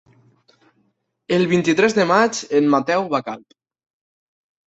[1.37, 3.57] El vint-i-tres de maig en Mateu va a Calp.